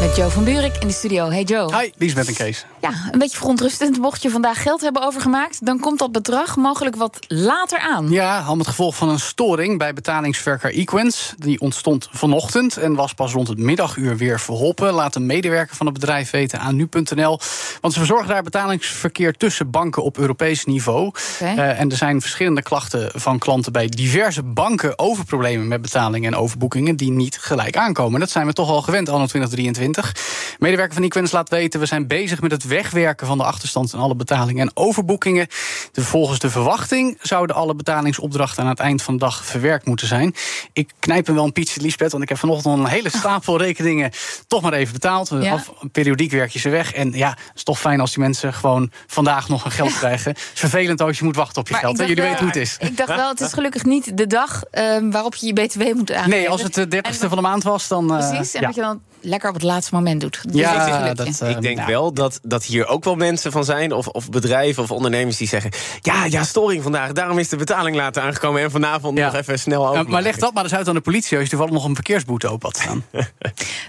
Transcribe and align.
Met 0.00 0.16
Joe 0.16 0.30
van 0.30 0.44
Buurik 0.44 0.76
in 0.80 0.86
de 0.86 0.92
studio. 0.92 1.30
Hey 1.30 1.42
Joe. 1.42 1.76
Hi, 1.76 1.90
Liesbeth 1.96 2.28
en 2.28 2.34
Kees. 2.34 2.66
Ja, 2.80 2.92
een 3.10 3.18
beetje 3.18 3.36
verontrustend. 3.36 3.98
Mocht 3.98 4.22
je 4.22 4.30
vandaag 4.30 4.62
geld 4.62 4.80
hebben 4.80 5.02
overgemaakt, 5.02 5.66
dan 5.66 5.80
komt 5.80 5.98
dat 5.98 6.12
bedrag 6.12 6.56
mogelijk 6.56 6.96
wat 6.96 7.18
later 7.28 7.78
aan. 7.78 8.10
Ja, 8.10 8.40
al 8.40 8.56
met 8.56 8.66
gevolg 8.66 8.96
van 8.96 9.08
een 9.08 9.18
storing 9.18 9.78
bij 9.78 9.92
betalingsverker 9.92 10.74
Equens. 10.74 11.34
Die 11.36 11.60
ontstond 11.60 12.08
vanochtend 12.12 12.76
en 12.76 12.94
was 12.94 13.14
pas 13.14 13.32
rond 13.32 13.48
het 13.48 13.58
middaguur 13.58 14.16
weer 14.16 14.40
verholpen. 14.40 14.92
Laat 14.92 15.14
een 15.14 15.26
medewerker 15.26 15.76
van 15.76 15.86
het 15.86 15.94
bedrijf 15.94 16.30
weten 16.30 16.60
aan 16.60 16.76
nu.nl. 16.76 17.38
Want 17.84 17.96
ze 17.96 18.02
verzorgen 18.02 18.28
daar 18.28 18.42
betalingsverkeer 18.42 19.36
tussen 19.36 19.70
banken 19.70 20.02
op 20.02 20.18
Europees 20.18 20.64
niveau. 20.64 21.06
Okay. 21.06 21.56
Uh, 21.56 21.80
en 21.80 21.90
er 21.90 21.96
zijn 21.96 22.20
verschillende 22.20 22.62
klachten 22.62 23.10
van 23.14 23.38
klanten 23.38 23.72
bij 23.72 23.86
diverse 23.86 24.42
banken 24.42 24.98
over 24.98 25.24
problemen 25.24 25.68
met 25.68 25.82
betalingen 25.82 26.32
en 26.32 26.38
overboekingen 26.38 26.96
die 26.96 27.10
niet 27.10 27.38
gelijk 27.38 27.76
aankomen. 27.76 28.20
Dat 28.20 28.30
zijn 28.30 28.46
we 28.46 28.52
toch 28.52 28.68
al 28.68 28.82
gewend 28.82 29.08
anno 29.08 29.26
2023. 29.26 30.56
Medewerker 30.58 30.94
van 30.94 31.02
Equens 31.02 31.32
laat 31.32 31.48
weten, 31.48 31.80
we 31.80 31.86
zijn 31.86 32.06
bezig 32.06 32.40
met 32.40 32.50
het 32.50 32.64
wegwerken 32.64 33.26
van 33.26 33.38
de 33.38 33.44
achterstand 33.44 33.92
in 33.92 33.98
alle 33.98 34.16
betalingen 34.16 34.62
en 34.62 34.76
overboekingen. 34.76 35.46
De, 35.92 36.04
volgens 36.04 36.38
de 36.38 36.50
verwachting 36.50 37.18
zouden 37.20 37.56
alle 37.56 37.74
betalingsopdrachten 37.74 38.62
aan 38.62 38.68
het 38.68 38.80
eind 38.80 39.02
van 39.02 39.14
de 39.14 39.20
dag 39.20 39.44
verwerkt 39.44 39.86
moeten 39.86 40.06
zijn. 40.06 40.34
Ik 40.72 40.90
knijp 40.98 41.26
hem 41.26 41.34
wel 41.34 41.44
een 41.44 41.52
pietje, 41.52 41.80
Liesbeth, 41.80 42.10
want 42.10 42.22
ik 42.22 42.28
heb 42.28 42.38
vanochtend 42.38 42.78
een 42.78 42.86
hele 42.86 43.10
stapel 43.18 43.58
rekeningen 43.58 44.10
toch 44.46 44.62
maar 44.62 44.72
even 44.72 44.92
betaald. 44.92 45.28
Ja. 45.28 45.52
Af, 45.52 45.72
periodiek 45.92 46.30
werk 46.30 46.50
je 46.50 46.58
ze 46.58 46.68
weg. 46.68 46.92
En 46.92 47.12
ja, 47.12 47.36
is 47.54 47.62
toch 47.62 47.72
fijn 47.74 48.00
als 48.00 48.12
die 48.12 48.22
mensen 48.22 48.52
gewoon 48.52 48.90
vandaag 49.06 49.48
nog 49.48 49.62
hun 49.62 49.72
geld 49.72 49.90
ja. 49.90 49.96
krijgen. 49.96 50.30
Het 50.30 50.50
is 50.54 50.60
vervelend 50.70 51.00
als 51.00 51.18
je 51.18 51.24
moet 51.24 51.36
wachten 51.36 51.60
op 51.60 51.66
je 51.66 51.72
maar 51.72 51.82
geld. 51.82 51.98
Jullie 51.98 52.14
wel, 52.14 52.24
weten 52.24 52.38
hoe 52.38 52.48
het 52.48 52.56
is. 52.56 52.76
Ik 52.78 52.96
dacht 52.96 53.14
wel, 53.16 53.28
het 53.28 53.40
is 53.40 53.52
gelukkig 53.52 53.84
niet 53.84 54.16
de 54.16 54.26
dag 54.26 54.62
uh, 54.72 54.96
waarop 55.10 55.34
je 55.34 55.46
je 55.46 55.52
BTW 55.52 55.82
moet 55.94 56.12
aangeven. 56.12 56.30
Nee, 56.30 56.50
als 56.50 56.62
het 56.62 56.74
de 56.74 56.86
30ste 56.86 57.28
van 57.28 57.36
de 57.36 57.40
maand 57.40 57.62
was, 57.62 57.88
dan. 57.88 58.12
Uh, 58.12 58.28
Precies, 58.28 58.54
en 58.54 58.60
ja. 58.60 58.66
dat 58.66 58.74
je 58.74 58.80
dan 58.80 59.00
lekker 59.24 59.48
op 59.48 59.54
het 59.54 59.64
laatste 59.64 59.94
moment 59.94 60.20
doet. 60.20 60.40
Dus 60.42 60.60
ja, 60.60 61.14
dat, 61.14 61.40
uh, 61.42 61.50
ik 61.50 61.62
denk 61.62 61.78
ja. 61.78 61.86
wel 61.86 62.12
dat, 62.12 62.38
dat 62.42 62.64
hier 62.64 62.86
ook 62.86 63.04
wel 63.04 63.14
mensen 63.14 63.52
van 63.52 63.64
zijn, 63.64 63.92
of, 63.92 64.06
of 64.06 64.30
bedrijven 64.30 64.82
of 64.82 64.90
ondernemers 64.90 65.36
die 65.36 65.48
zeggen: 65.48 65.70
ja, 66.00 66.24
ja, 66.24 66.44
storing 66.44 66.82
vandaag, 66.82 67.12
daarom 67.12 67.38
is 67.38 67.48
de 67.48 67.56
betaling 67.56 67.96
later 67.96 68.22
aangekomen 68.22 68.62
en 68.62 68.70
vanavond 68.70 69.18
ja. 69.18 69.24
nog 69.24 69.34
even 69.34 69.58
snel 69.58 69.88
over. 69.88 70.08
maar 70.08 70.22
leg 70.22 70.36
dat 70.36 70.54
maar 70.54 70.62
eens 70.62 70.74
uit 70.74 70.88
aan 70.88 70.94
de 70.94 71.00
politie 71.00 71.36
als 71.36 71.44
je 71.44 71.50
toevallig 71.50 71.74
nog 71.74 71.84
een 71.84 71.94
verkeersboete 71.94 72.48
open 72.48 72.68
had 72.68 72.76
staan. 72.76 73.04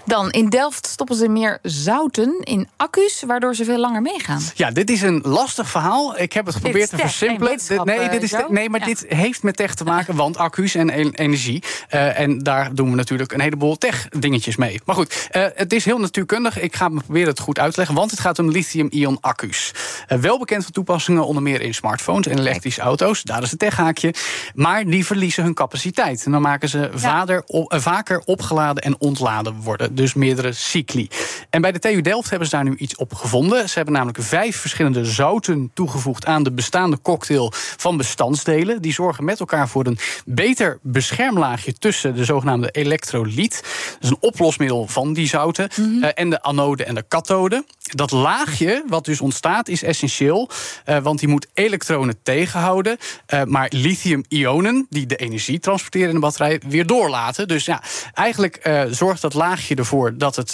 Dan 0.04 0.30
in 0.30 0.48
Delft 0.48 0.86
stoppen 0.86 1.16
ze 1.16 1.28
meer 1.28 1.58
zouten 1.62 2.40
in 2.42 2.68
accu's, 2.76 3.22
waardoor 3.26 3.54
ze 3.54 3.64
veel 3.64 3.78
langer 3.78 4.02
meegaan. 4.02 4.40
Ja, 4.54 4.70
dit 4.70 4.90
is 4.90 5.02
een 5.02 5.20
lastig 5.24 5.68
verhaal. 5.68 6.18
Ik 6.18 6.32
heb 6.32 6.46
het 6.46 6.54
geprobeerd 6.54 6.90
te 6.90 6.96
versimpelen. 6.96 7.58
Nee, 7.84 8.08
dit 8.08 8.22
is 8.22 8.34
nee, 8.48 8.70
maar 8.70 8.80
ja. 8.80 8.86
dit 8.86 9.04
heeft 9.08 9.42
met 9.42 9.56
tech 9.56 9.74
te 9.74 9.84
maken, 9.84 10.14
want 10.16 10.36
accu's 10.36 10.74
en 10.74 10.90
energie. 11.10 11.62
Uh, 11.90 12.18
en 12.18 12.38
daar 12.38 12.74
doen 12.74 12.90
we 12.90 12.96
natuurlijk 12.96 13.32
een 13.32 13.40
heleboel 13.40 13.76
tech-dingetjes 13.76 14.56
mee. 14.56 14.80
Maar 14.84 14.94
goed, 14.94 15.25
uh, 15.32 15.46
het 15.54 15.72
is 15.72 15.84
heel 15.84 15.98
natuurkundig. 15.98 16.60
Ik 16.60 16.76
ga 16.76 16.88
me 16.88 17.00
proberen 17.00 17.28
het 17.28 17.40
goed 17.40 17.58
uit 17.58 17.72
te 17.72 17.78
leggen, 17.78 17.96
want 17.96 18.10
het 18.10 18.20
gaat 18.20 18.38
om 18.38 18.50
lithium-ion 18.50 19.18
accu's. 19.20 19.72
Uh, 20.08 20.18
wel 20.18 20.38
bekend 20.38 20.62
van 20.62 20.72
toepassingen 20.72 21.26
onder 21.26 21.42
meer 21.42 21.60
in 21.60 21.74
smartphones 21.74 22.26
en 22.26 22.38
elektrische 22.38 22.80
auto's. 22.80 23.22
Daar 23.22 23.42
is 23.42 23.50
het 23.50 23.58
techhaakje. 23.58 24.14
Maar 24.54 24.84
die 24.84 25.06
verliezen 25.06 25.42
hun 25.42 25.54
capaciteit. 25.54 26.24
En 26.24 26.32
dan 26.32 26.42
maken 26.42 26.68
ze 26.68 26.90
ja. 27.00 27.42
op, 27.46 27.74
vaker 27.76 28.22
opgeladen 28.24 28.82
en 28.82 29.00
ontladen 29.00 29.54
worden. 29.60 29.94
Dus 29.94 30.14
meerdere 30.14 30.52
cycli. 30.52 31.08
En 31.50 31.60
bij 31.60 31.72
de 31.72 31.78
TU 31.78 32.00
Delft 32.00 32.30
hebben 32.30 32.48
ze 32.48 32.54
daar 32.54 32.64
nu 32.64 32.76
iets 32.76 32.96
op 32.96 33.14
gevonden. 33.14 33.68
Ze 33.68 33.74
hebben 33.74 33.94
namelijk 33.94 34.22
vijf 34.22 34.56
verschillende 34.56 35.04
zouten 35.04 35.70
toegevoegd 35.74 36.26
aan 36.26 36.42
de 36.42 36.52
bestaande 36.52 36.98
cocktail 37.02 37.52
van 37.54 37.96
bestandsdelen. 37.96 38.82
Die 38.82 38.92
zorgen 38.92 39.24
met 39.24 39.40
elkaar 39.40 39.68
voor 39.68 39.86
een 39.86 39.98
beter 40.24 40.78
beschermlaagje 40.82 41.72
tussen 41.72 42.14
de 42.14 42.24
zogenaamde 42.24 42.70
elektrolyt. 42.70 43.62
Dat 43.92 44.02
is 44.02 44.08
een 44.08 44.16
oplosmiddel 44.20 44.86
van 44.86 45.12
die 45.16 45.28
zouten. 45.28 45.68
Mm 45.76 45.84
-hmm. 45.84 46.02
uh, 46.02 46.10
en 46.14 46.30
de 46.30 46.42
anode 46.42 46.84
en 46.84 46.94
de 46.94 47.04
kathode. 47.08 47.64
Dat 47.82 48.10
laagje 48.10 48.84
wat 48.86 49.04
dus 49.04 49.20
ontstaat 49.20 49.68
is 49.68 49.82
essentieel. 49.82 50.50
Uh, 50.86 50.98
want 50.98 51.18
die 51.18 51.28
moet 51.28 51.46
elektronen 51.54 52.16
tegenhouden. 52.22 52.96
Uh, 53.34 53.42
maar 53.44 53.70
lithium-ionen, 53.74 54.86
die 54.90 55.06
de 55.06 55.16
energie 55.16 55.58
transporteren 55.58 56.08
in 56.08 56.14
de 56.14 56.20
batterij, 56.20 56.60
weer 56.68 56.86
doorlaten. 56.86 57.48
Dus 57.48 57.64
ja, 57.64 57.82
eigenlijk 58.14 58.70
zorgt 58.90 59.20
dat 59.20 59.34
laagje 59.34 59.74
ervoor 59.74 60.18
dat 60.18 60.36
het. 60.36 60.52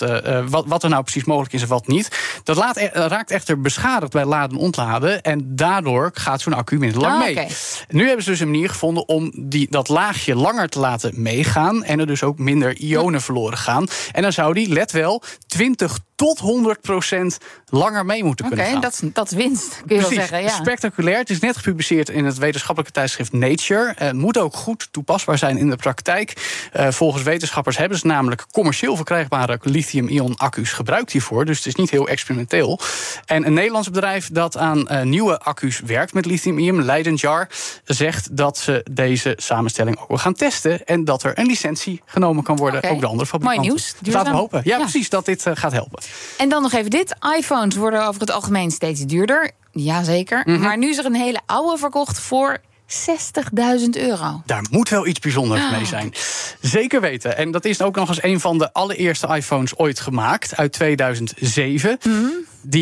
Wat, 0.48 0.66
wat, 0.66 0.82
er 0.82 0.88
nou 0.88 1.02
precies 1.02 1.24
mogelijk 1.24 1.52
is 1.52 1.62
en 1.62 1.68
wat 1.68 1.86
niet. 1.86 2.40
Dat 2.44 2.56
laat, 2.56 2.76
raakt 2.92 3.30
echter 3.30 3.60
beschadigd 3.60 4.12
bij 4.12 4.24
laden 4.24 4.56
en 4.56 4.62
ontladen. 4.64 5.22
En 5.22 5.56
daardoor 5.56 6.10
gaat 6.14 6.40
zo'n 6.40 6.52
accu 6.52 6.78
minder 6.78 7.00
lang 7.00 7.12
Ah, 7.12 7.18
mee. 7.18 7.48
Nu 7.88 8.06
hebben 8.06 8.24
ze 8.24 8.30
dus 8.30 8.40
een 8.40 8.50
manier 8.50 8.68
gevonden 8.68 9.08
om 9.08 9.32
die, 9.36 9.66
dat 9.70 9.88
laagje 9.88 10.34
langer 10.34 10.68
te 10.68 10.78
laten 10.78 11.12
meegaan. 11.16 11.84
En 11.84 12.00
er 12.00 12.06
dus 12.06 12.22
ook 12.22 12.38
minder 12.38 12.76
ionen 12.76 13.20
verloren 13.20 13.58
gaan. 13.58 13.86
En 14.12 14.22
dan 14.22 14.32
zou 14.32 14.41
die, 14.50 14.68
let 14.68 14.92
wel, 14.92 15.22
20 15.46 15.98
tot 16.22 16.38
100 16.38 16.80
procent 16.80 17.38
langer 17.68 18.04
mee 18.06 18.24
moeten 18.24 18.44
Oké, 18.44 18.54
kunnen 18.54 18.72
gaan. 18.72 18.80
dat, 18.82 18.92
is- 18.92 19.10
dat 19.12 19.30
is 19.30 19.36
winst, 19.36 19.68
kun 19.68 19.78
je 19.96 20.00
Precies, 20.02 20.16
wel 20.16 20.26
zeggen. 20.26 20.42
Ja. 20.42 20.48
spectaculair. 20.48 21.18
Het 21.18 21.30
is 21.30 21.38
net 21.38 21.56
gepubliceerd 21.56 22.08
in 22.08 22.24
het 22.24 22.38
wetenschappelijke 22.38 22.94
tijdschrift 22.94 23.32
Nature. 23.32 23.92
Het 23.96 24.12
moet 24.16 24.38
ook 24.38 24.54
goed 24.54 24.88
toepasbaar 24.90 25.38
zijn 25.38 25.56
in 25.58 25.70
de 25.70 25.76
praktijk. 25.76 26.32
Eh, 26.72 26.88
volgens 26.90 27.22
wetenschappers 27.22 27.76
hebben 27.76 27.98
ze 27.98 28.06
namelijk 28.06 28.44
commercieel 28.50 28.96
verkrijgbare 28.96 29.58
lithium-ion 29.62 30.36
accu's 30.36 30.72
gebruikt 30.72 31.12
hiervoor. 31.12 31.44
Dus 31.44 31.56
het 31.56 31.66
is 31.66 31.74
niet 31.74 31.90
heel 31.90 32.08
experimenteel. 32.08 32.78
En 33.24 33.46
een 33.46 33.52
Nederlands 33.54 33.90
bedrijf 33.90 34.28
dat 34.32 34.56
aan 34.56 34.88
eh, 34.88 35.02
nieuwe 35.02 35.38
accu's 35.40 35.80
werkt 35.80 36.12
met 36.14 36.26
lithium-ion, 36.26 36.84
Leidenjar, 36.84 37.48
zegt 37.84 38.36
dat 38.36 38.58
ze 38.58 38.86
deze 38.90 39.32
samenstelling 39.36 39.98
ook 40.08 40.18
gaan 40.20 40.34
testen. 40.34 40.84
En 40.84 41.04
dat 41.04 41.22
er 41.22 41.38
een 41.38 41.46
licentie 41.46 42.00
genomen 42.04 42.44
kan 42.44 42.56
worden. 42.56 42.82
Oké. 42.84 42.92
Ook 42.92 43.00
de 43.00 43.06
andere 43.06 43.26
fabrikanten. 43.28 43.62
Mooi 43.72 43.80
nieuws. 43.82 43.94
Laten 44.14 44.32
we 44.32 44.38
hopen. 44.38 44.60
Ja, 44.64 44.76
Ja. 44.76 44.82
precies, 44.82 45.08
dat 45.08 45.24
dit 45.24 45.46
eh, 45.46 45.52
gaat 45.56 45.72
helpen. 45.72 46.02
En 46.38 46.48
dan 46.48 46.62
nog 46.62 46.72
even 46.72 46.90
dit. 46.90 47.14
iPhones 47.38 47.76
worden 47.76 48.06
over 48.06 48.20
het 48.20 48.30
algemeen 48.30 48.70
steeds 48.70 49.00
duurder. 49.00 49.50
Jazeker. 49.72 50.42
Mhm. 50.44 50.60
Maar 50.60 50.78
nu 50.78 50.88
is 50.90 50.98
er 50.98 51.04
een 51.04 51.14
hele 51.14 51.40
oude 51.46 51.78
verkocht 51.78 52.20
voor 52.20 52.58
60.000 52.86 53.96
euro. 53.96 54.42
Daar 54.46 54.64
moet 54.70 54.88
wel 54.88 55.06
iets 55.06 55.20
bijzonders 55.20 55.70
mee 55.70 55.86
zijn. 55.86 56.12
Zeker 56.60 57.00
weten. 57.00 57.36
En 57.36 57.50
dat 57.50 57.64
is 57.64 57.82
ook 57.82 57.96
nog 57.96 58.08
eens 58.08 58.22
een 58.22 58.40
van 58.40 58.58
de 58.58 58.72
allereerste 58.72 59.26
iPhones 59.26 59.78
ooit 59.78 60.00
gemaakt, 60.00 60.56
uit 60.56 60.72
2007. 60.72 61.98
Die 62.00 62.12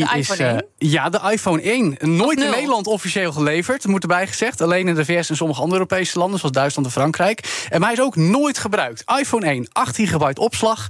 Mhm. 0.05 0.13
De 0.13 0.19
is, 0.19 0.31
eh, 0.31 0.47
1? 0.49 0.65
ja, 0.79 1.09
de 1.09 1.21
iPhone 1.31 1.61
1. 1.73 1.97
Nooit 2.01 2.41
in? 2.41 2.51
Nederland 2.51 2.87
officieel 2.87 3.33
geleverd, 3.33 3.87
moet 3.87 4.03
erbij 4.03 4.27
gezegd. 4.27 4.61
Alleen 4.61 4.89
in 4.89 4.95
de 4.95 5.05
VS 5.05 5.31
en 5.31 5.37
sommige 5.37 5.61
andere 5.61 5.79
Europese 5.81 6.19
landen, 6.19 6.39
zoals 6.39 6.55
Duitsland 6.55 6.87
en 6.87 6.93
Frankrijk. 6.93 7.67
En 7.69 7.83
hij 7.83 7.93
is 7.93 8.01
ook 8.01 8.17
nooit 8.17 8.59
gebruikt. 8.59 9.05
iPhone 9.21 9.47
1, 9.47 9.69
8 9.73 9.95
gigabyte 9.97 10.41
opslag. 10.41 10.87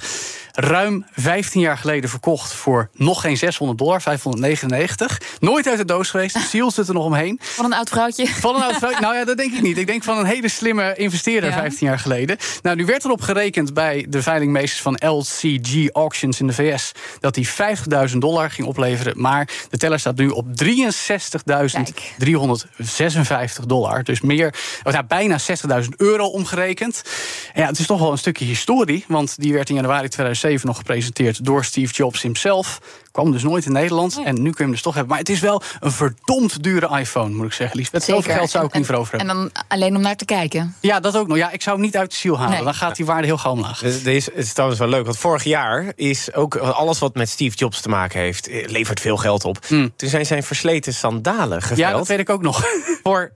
Ruim 0.52 1.04
15 1.12 1.60
jaar 1.60 1.78
geleden 1.78 2.10
verkocht 2.10 2.52
voor 2.52 2.90
nog 2.94 3.20
geen 3.20 3.36
600 3.36 3.78
dollar, 3.78 4.02
599. 4.02 5.20
Nooit 5.38 5.68
uit 5.68 5.78
de 5.78 5.84
doos 5.84 6.10
geweest. 6.10 6.34
De 6.34 6.40
seal 6.40 6.70
zit 6.70 6.88
er 6.88 6.94
nog 6.94 7.04
omheen. 7.04 7.38
Van 7.42 7.64
een 7.64 7.72
oud 7.72 7.88
vrouwtje. 7.88 8.26
Van 8.26 8.54
een 8.54 8.62
oud 8.62 8.76
vrouw? 8.76 8.88
Nou 9.00 9.14
ja, 9.14 9.24
dat 9.24 9.36
denk 9.36 9.52
ik 9.52 9.62
niet. 9.62 9.78
Ik 9.78 9.86
denk 9.86 10.02
van 10.02 10.18
een 10.18 10.24
hele 10.24 10.48
slimme 10.48 10.94
investeerder 10.96 11.50
Ja. 11.50 11.56
15 11.56 11.86
jaar 11.86 11.98
geleden. 11.98 12.36
Nou, 12.62 12.76
nu 12.76 12.84
werd 12.84 13.04
erop 13.04 13.20
gerekend 13.20 13.74
bij 13.74 14.06
de 14.08 14.22
veilingmeesters 14.22 14.82
van 14.82 15.08
LCG 15.08 15.88
Auctions 15.92 16.40
in 16.40 16.46
de 16.46 16.52
VS... 16.52 16.92
dat 17.20 17.34
die 17.34 17.48
50.000 17.48 17.52
dollar 18.18 18.50
ging 18.50 18.68
opleveren. 18.68 19.20
Maar 19.20 19.48
de 19.70 19.76
teller 19.76 19.98
staat 19.98 20.16
nu 20.16 20.28
op 20.28 20.46
63.356 20.64 20.68
dollar. 23.66 24.04
Dus 24.04 24.20
meer, 24.20 24.54
ja, 24.91 25.03
bijna 25.03 25.38
60.000 25.82 25.88
euro 25.96 26.26
omgerekend. 26.26 27.03
En 27.53 27.62
ja, 27.62 27.68
het 27.68 27.78
is 27.78 27.86
toch 27.86 28.00
wel 28.00 28.12
een 28.12 28.18
stukje 28.18 28.44
historie. 28.44 29.04
Want 29.08 29.41
die 29.41 29.53
werd 29.53 29.68
in 29.68 29.74
januari 29.74 30.08
2007 30.41 30.66
nog 30.66 30.77
gepresenteerd 30.77 31.45
door 31.45 31.65
Steve 31.65 31.92
Jobs 31.95 32.22
himself. 32.22 32.81
Kwam 33.13 33.33
dus 33.33 33.42
nooit 33.42 33.66
in 33.66 33.72
Nederland. 33.72 34.16
Nee. 34.16 34.25
En 34.25 34.34
nu 34.34 34.42
kun 34.42 34.53
je 34.57 34.63
hem 34.63 34.71
dus 34.71 34.83
toch 34.83 34.92
hebben. 34.95 35.10
Maar 35.10 35.19
het 35.21 35.28
is 35.28 35.41
wel 35.41 35.63
een 35.81 35.92
verdomd 35.92 36.63
dure 36.63 36.98
iPhone, 36.98 37.34
moet 37.34 37.47
ik 37.47 37.53
zeggen. 37.53 37.77
Liesbeth, 37.77 38.03
zoveel 38.04 38.34
geld 38.34 38.51
zou 38.51 38.65
ik 38.65 38.72
En- 38.72 38.78
niet 38.78 38.87
voor 38.89 38.97
over 38.97 39.19
En 39.19 39.27
hebben. 39.27 39.51
dan 39.54 39.65
alleen 39.69 39.97
om 39.97 40.03
naar 40.03 40.16
te 40.16 40.25
kijken. 40.25 40.75
Ja, 40.81 41.01
dat 41.01 41.16
ook 41.16 41.27
nog. 41.28 41.37
Ja, 41.37 41.51
ik 41.51 41.63
zou 41.63 41.77
hem 41.77 41.84
niet 41.84 41.97
uit 41.97 42.10
de 42.10 42.16
ziel 42.16 42.39
halen. 42.39 42.54
Nee. 42.54 42.65
Dan 42.65 42.75
gaat 42.75 42.97
die 42.97 43.04
waarde 43.07 43.27
heel 43.27 43.39
gauw 43.39 43.53
omlaag. 43.53 43.78
Dus 43.78 44.03
Deze 44.03 44.33
is 44.34 44.53
trouwens 44.53 44.81
wel 44.81 44.89
leuk, 44.89 45.04
want 45.04 45.19
vorig 45.19 45.45
jaar 45.45 45.92
is 45.97 46.34
ook 46.34 46.57
alles 46.57 46.98
wat 46.98 47.15
met 47.15 47.28
Steve 47.28 47.57
Jobs 47.57 47.81
te 47.81 47.89
maken 47.89 48.21
heeft, 48.21 48.48
eh, 48.48 48.69
levert 48.69 49.01
veel 49.01 49.16
geld 49.16 49.45
op. 49.45 49.59
Hmm. 49.66 49.92
Toen 49.97 50.09
zijn 50.09 50.27
zijn 50.27 50.42
versleten 50.42 50.95
sandalen 50.95 51.59
Ja, 51.60 51.66
geveild 51.66 51.98
dat 51.98 52.07
weet 52.09 52.19
ik 52.19 52.31
ook 52.31 52.42
nog. 52.42 52.65
voor 53.03 53.33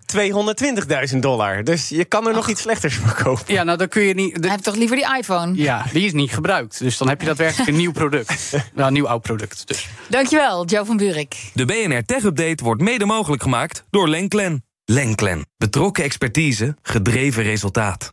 220.000 1.13 1.19
dollar. 1.23 1.65
Dus 1.65 1.89
je 1.89 2.05
kan 2.05 2.27
er 2.29 2.35
nog 2.35 2.49
iets 2.49 2.61
slechters 2.61 2.95
voor 2.97 3.15
kopen. 3.23 3.55
Ja, 3.55 3.63
nou 3.63 3.79
dan 3.79 3.89
kun 3.89 4.03
je 4.03 4.15
niet. 4.15 4.35
de- 4.35 4.41
Hij 4.41 4.51
heeft 4.51 4.65
toch 4.65 4.75
liever 4.77 4.97
die 4.97 5.17
iPhone? 5.19 5.53
ja, 5.57 5.85
die 5.93 6.07
is 6.07 6.13
niet 6.13 6.33
gebruikt. 6.33 6.79
Dus 6.79 6.94
dan 6.99 7.09
heb 7.09 7.21
je 7.21 7.27
daadwerkelijk 7.27 7.69
een 7.69 7.77
nieuw 7.77 7.93
product. 7.93 8.33
Nou, 8.75 8.87
een 8.87 8.93
nieuw 8.93 9.09
oud 9.09 9.23
product. 9.23 9.69
Dus. 9.69 9.89
Dankjewel, 10.09 10.65
Joe 10.65 10.85
van 10.85 10.97
Buurik. 10.97 11.51
De 11.55 11.65
BNR 11.65 12.05
Tech 12.05 12.23
Update 12.23 12.65
wordt 12.65 12.83
mede 12.83 13.05
mogelijk 13.05 13.43
gemaakt 13.43 13.85
door 13.91 14.09
Lenklen. 14.09 14.65
Lenklen. 14.85 15.47
Betrokken 15.57 16.05
expertise, 16.05 16.77
gedreven 16.83 17.43
resultaat. 17.43 18.13